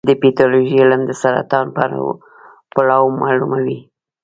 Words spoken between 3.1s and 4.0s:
معلوموي.